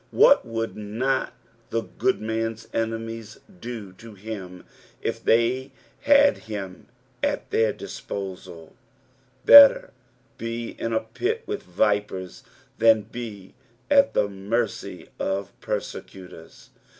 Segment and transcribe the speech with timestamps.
[0.09, 1.31] What would not
[1.69, 4.65] the good mnn's enemies do to him
[4.99, 6.87] if they had him
[7.21, 8.73] at their dis|)osal t
[9.45, 9.91] Better
[10.39, 12.41] be in a pit with vipers
[12.79, 13.53] than be
[13.91, 16.71] at lbs mercy of persecutors.